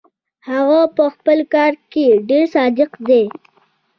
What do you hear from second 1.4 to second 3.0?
کار کې ډېر صادق